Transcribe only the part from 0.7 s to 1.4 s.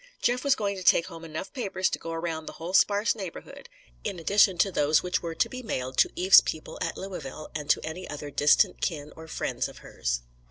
to take home